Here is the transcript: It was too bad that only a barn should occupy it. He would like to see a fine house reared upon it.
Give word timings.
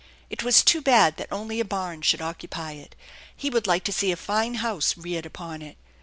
It 0.31 0.41
was 0.41 0.63
too 0.63 0.81
bad 0.81 1.17
that 1.17 1.31
only 1.31 1.59
a 1.59 1.63
barn 1.63 2.01
should 2.01 2.23
occupy 2.23 2.71
it. 2.71 2.95
He 3.35 3.51
would 3.51 3.67
like 3.67 3.83
to 3.83 3.93
see 3.93 4.11
a 4.11 4.15
fine 4.17 4.55
house 4.55 4.97
reared 4.97 5.27
upon 5.27 5.61
it. 5.61 5.77